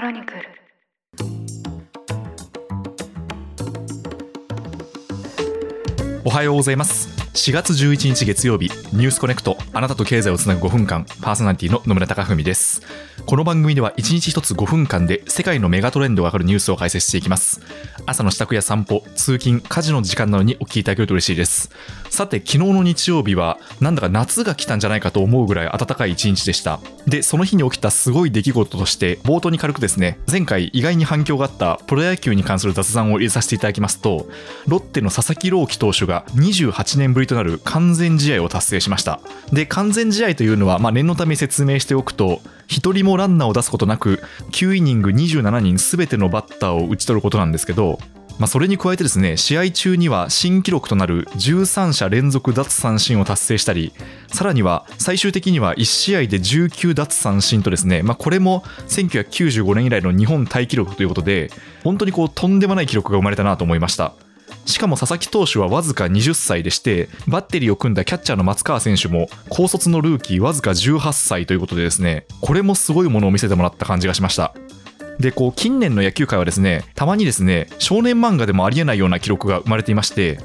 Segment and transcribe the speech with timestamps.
[0.00, 0.40] クロニクル。
[6.24, 7.10] おはようございます。
[7.34, 12.80] 4月11日月曜日ニュースコネクトあなたと経済をつなぐ5分間パーソナリティの野村貴文です。
[13.26, 17.60] この番組では1日1つ5分間で世界のメガトレンドがわかるニュースを解説していきます。
[18.06, 21.70] 朝の支度や散歩通勤家事の時間などにお聞きいただけると嬉しいです。
[22.10, 26.80] さて昨日の日曜日はなんだか夏が来たんじゃないかと思うぐらい暖かい一日でした。
[27.06, 34.28] でその日に起きたすごい出来事として冒頭に軽くですね前回意外に反響があったプロ野球に関する雑談を入れさせていただきますと
[34.66, 39.20] ロッテの佐々木朗希投手が28年ぶりとなる完全試合を達成しました。
[39.52, 44.20] で完全試合というのは、まあ、念のため説明しておくと1人もランナーを出すことなく
[44.52, 47.98] 9イニング27人全てのバッターを打ち取ることなんですけど
[48.40, 53.92] まあ、それに加えてですね試合中には新記録となる13者連続奪三振を達成したり
[54.28, 61.50] さらには最終的には1試合で19奪三振とですね、まあ、これも1995年以来の日本タイ記録ということで
[61.84, 64.14] 本当にこうとんでもない記録が生まれたなと思いました。
[64.66, 74.54] しかも佐々木投手はわずか20歳でしてバッテリーを組んだキャッチャーの松川選手も高卒のルーキーわずか18歳ということでですねこれもすごいものを見せてもらった感じがしました。
[75.20, 80.40] でこう近年の野球界はですねたまにですね少年漫画でもありえないような記録が生まれていまして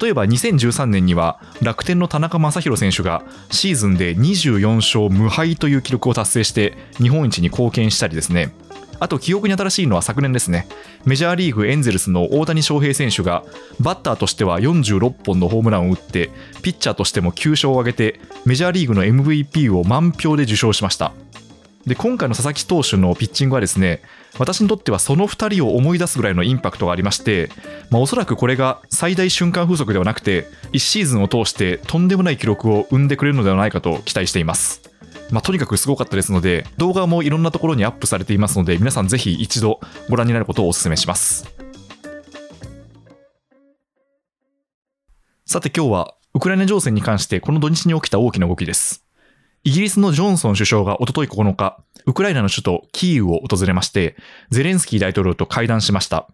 [0.00, 8.52] 例えば2013年には楽天の田中将大選手がシーズンで24勝無敗という記録を達成して日本一に貢献したりですね。
[8.98, 10.68] あと記憶に新しいのは昨年ですね
[11.04, 13.44] メジャーリーグエンゼルスの大谷翔平選手が
[13.80, 16.30] バッターとしては46本のホームランを打って
[16.62, 21.12] ピッチャーとしても9勝を挙げてメジャーリーグの MVP を満票で受賞しました。
[21.86, 24.00] で今回の佐々木投手のピッチングはですね
[24.38, 27.50] 私にとってはその2人を思い出すぐらいのインパクトがありまして、
[27.90, 34.82] まあ、おそらくこれが最大瞬間風速ではなくて1シーズンを通してとんでもない記録を生んでくれるのではないかと期待しています。
[35.30, 41.48] まあ、とにかくすごかったですので動画もいろんなところにアップされていますので皆さんぜひ一度ご覧になることをお勧めします。
[45.46, 49.03] さて今日はウクライナ情勢に関してこの土日に起きた大きな動きです。
[49.66, 54.14] イギリスのジョンソン首相がおととい9日、ウクライナの首都キーウを訪れまして、
[54.50, 56.28] ゼレンスキー大統領と会談しました。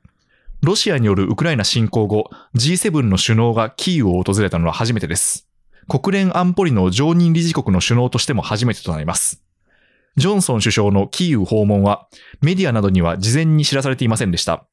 [0.63, 5.49] ロシアによるウクライナ侵攻後、G7 の首脳がキーウを訪れたのは初めてです。
[5.87, 9.45] 国連安保理の常任理事国の首脳としても初めてとなります。
[10.17, 12.09] ジョンソン首相のキーウ訪問は、
[12.41, 14.65] メディアなどには事前に知らされていませんでした。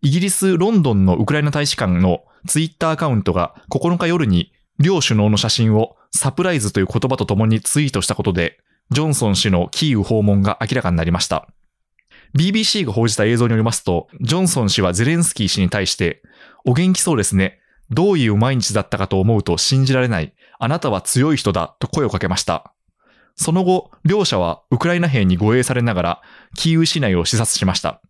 [0.00, 8.58] イギリス・ロンドンのウクライナ大使館のツイッターアカウントが9日夜に両首脳の写真をサプライズという言葉とともにツイートしたことで、
[8.90, 11.48] ジョンソン氏のキーウ訪問が明らかになりました。
[12.36, 16.22] BBC が報じた映像によりますと、ジョンソン氏はゼレンスキー氏に対して、
[16.64, 17.58] お元気そうですね。
[17.90, 20.34] どういう毎日だったかと思うと信じられない。
[20.58, 22.72] あなたは強い人だと声をかけました。
[23.34, 26.22] その後、両者はウクライナ兵に護衛されながら、
[26.54, 28.00] キーウ市内を視察しました。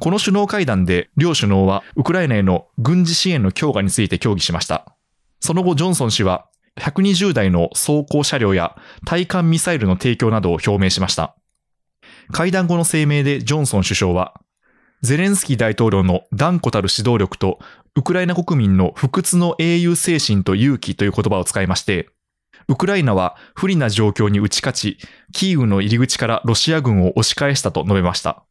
[0.00, 4.96] この首脳会談で両首脳はウクライナへの軍事支援の強化について協議しました。
[5.42, 11.36] その後、ジョンソン氏は120台の装甲車両や対艦ミサイルの提供などを表明しました。
[12.30, 14.40] 会談後の声明でジョンソン首相は、
[15.02, 17.58] ゼレンスキー大統領の断固たる指導力と、
[17.96, 22.08] ウクライナ国民の不屈の英雄精神と勇気という言葉を使いまして、
[22.68, 24.98] ウクライナは不利な状況に打ち勝ち、
[25.32, 28.44] キーウの入り口からロシア軍を押し返したと述べました。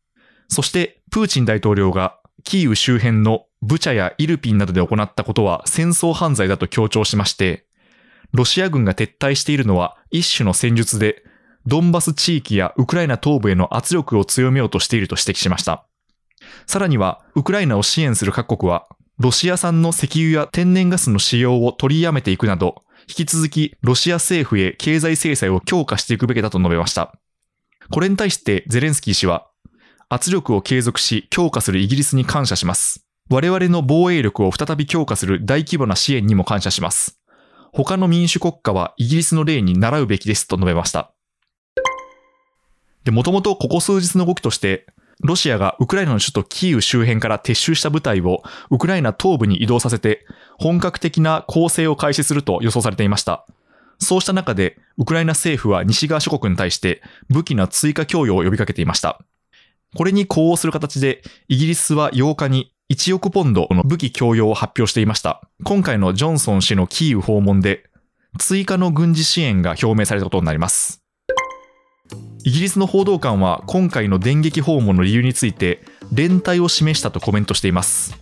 [0.50, 7.66] そして、プーチン大統領がキーウ周辺のブチャやイルピンなどで行ったことは戦争犯罪だと強調しまして、
[8.34, 11.24] ロシア軍が撤退しているのは一種の戦術で、
[11.68, 15.86] ドンバス地域やウクライナ東部への圧力を強めようとしていると指摘しました。
[16.66, 18.88] さらには、ウクライナを支援する各国は、
[19.20, 27.14] ロシア産の石油や天然ガスの使用を取りやめていくなど、引き続きロシア政府へ経済制裁を強化していくべきだと述べました。
[27.92, 29.48] これに対してゼレンスキー氏は、
[30.10, 33.06] 圧力を継続し強化するイギリスに感謝します。
[33.32, 37.18] 我々の防衛力を再び強化する大規模な支援にも感謝します。
[37.72, 41.14] 他の民主国家はイギリスの例に倣うべきですと述べました。
[43.06, 44.86] で、もともとここ数日の動きとして、
[45.22, 50.26] ロシアがウクライナの首都キーウ周辺から撤収した部隊をウクライナ東部に移動させて
[50.60, 53.46] 本格的な攻勢を開始すると予想されていました。
[53.98, 59.22] そうした中で、ウクライナ政府は西側諸国に対して武器の追加供与を呼びかけていました。
[59.96, 65.42] これに呼応する形で、イギリスは8日に1億ポンドの武器供与を発表していました。
[65.64, 67.86] 今回のジョンソン氏のキーウ訪問で、
[68.38, 71.02] 追加の軍事支援が表明されたことになります。
[72.44, 78.14] イギリスの報道官は今回の電撃訪問の理由について、連帯を示したとコメントしています。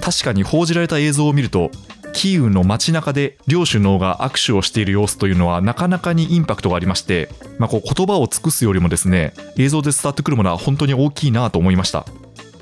[0.00, 1.70] 確かに報じられた映像を見ると、
[2.14, 7.28] キーウの街中で両首脳が握手をしている様子というのはなかなかにインパクトがありまして、
[7.58, 12.06] まあ、こう言葉を尽くすよりもですね映像で伝わってくるものは本当に大きいなと思いました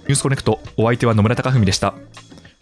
[0.03, 1.95] ニュースコネクトお相手は野村貴文でした。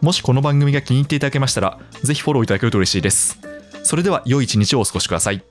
[0.01, 3.39] もしこの番組が気に入っていただけましたらぜひフォローいただけると嬉しいです。
[3.83, 5.43] それでは良い一日をお過ごしください。